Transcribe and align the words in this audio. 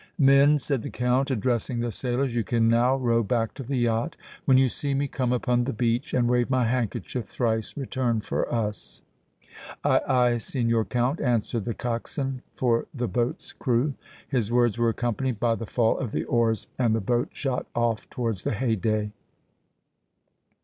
"Men," 0.17 0.57
said 0.57 0.81
the 0.81 0.89
Count, 0.89 1.29
addressing 1.29 1.79
the 1.79 1.91
sailors, 1.91 2.35
"you 2.35 2.43
can 2.43 2.67
now 2.67 2.95
row 2.95 3.21
back 3.21 3.53
to 3.53 3.61
the 3.61 3.77
yacht. 3.77 4.15
When 4.45 4.57
you 4.57 4.67
see 4.67 4.95
me 4.95 5.07
come 5.07 5.31
upon 5.31 5.65
the 5.65 5.73
beach 5.73 6.11
and 6.15 6.27
wave 6.27 6.49
my 6.49 6.65
handkerchief 6.65 7.25
thrice, 7.27 7.77
return 7.77 8.19
for 8.21 8.51
us." 8.51 9.03
"Aye, 9.83 10.01
aye, 10.07 10.37
Signor 10.39 10.85
Count," 10.85 11.21
answered 11.21 11.65
the 11.65 11.75
coxswain 11.75 12.41
for 12.55 12.87
the 12.91 13.07
boat's 13.07 13.51
crew. 13.51 13.93
His 14.27 14.51
words 14.51 14.79
were 14.79 14.89
accompanied 14.89 15.39
by 15.39 15.53
the 15.53 15.67
fall 15.67 15.99
of 15.99 16.13
the 16.13 16.23
oars 16.23 16.65
and 16.79 16.95
the 16.95 16.99
boat 16.99 17.29
shot 17.31 17.67
off 17.75 18.09
towards 18.09 18.43
the 18.43 18.53
Haydée. 18.53 19.11